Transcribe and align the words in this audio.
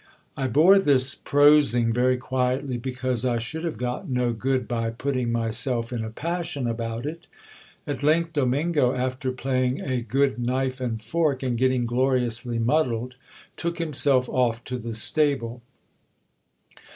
I 0.35 0.47
bore 0.47 0.79
this 0.79 1.13
prosing 1.13 1.93
very 1.93 2.17
quietly, 2.17 2.77
because 2.77 3.23
I 3.23 3.37
should 3.37 3.63
have 3.63 3.77
got 3.77 4.09
no 4.09 4.33
good 4.33 4.67
by 4.67 4.89
put 4.89 5.11
ting 5.13 5.31
myself 5.31 5.93
in 5.93 6.03
a 6.03 6.09
passion 6.09 6.65
about 6.65 7.05
it. 7.05 7.27
At 7.85 8.01
length 8.01 8.33
Domingo, 8.33 8.95
after 8.95 9.31
playing 9.31 9.79
a 9.81 10.01
good 10.01 10.39
knife 10.39 10.81
and 10.81 10.99
fork, 11.03 11.43
and 11.43 11.55
getting 11.55 11.85
gloriously 11.85 12.57
muddled, 12.57 13.15
took 13.55 13.77
himself 13.77 14.27
off 14.27 14.63
to 14.63 14.79
the 14.79 14.95
stable. 14.95 15.61